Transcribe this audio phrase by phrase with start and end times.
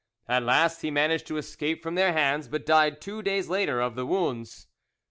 [0.27, 3.95] At last he managed to escape from their hands, but died two days later of
[3.97, 4.65] his wounds.